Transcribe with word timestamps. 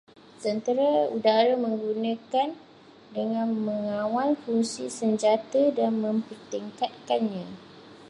Tentera 0.43 0.87
udara 1.17 1.53
menggunakan 1.65 2.49
dengan 3.17 3.47
mengawal 3.67 4.29
fungsi 4.43 4.83
senjata 4.99 5.61
dan 5.77 5.91
mempertingkatkannya 6.05 7.45